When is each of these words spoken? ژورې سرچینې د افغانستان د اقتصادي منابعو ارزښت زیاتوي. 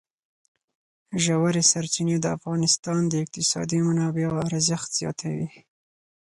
ژورې 1.23 1.63
سرچینې 1.71 2.17
د 2.21 2.25
افغانستان 2.37 2.99
د 3.07 3.13
اقتصادي 3.23 3.79
منابعو 3.87 4.43
ارزښت 4.47 4.89
زیاتوي. 4.99 5.47